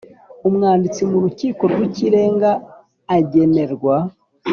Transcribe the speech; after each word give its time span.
umwanditsi 0.47 1.01
mu 1.09 1.17
rukiko 1.23 1.61
rw 1.71 1.79
ikirenga 1.87 2.51
agenerwa 3.17 3.95